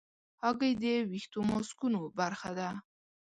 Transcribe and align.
هګۍ 0.43 0.73
د 0.83 0.85
ویښتو 1.09 1.39
ماسکونو 1.49 1.99
برخه 2.19 2.49
ده. 2.59 2.69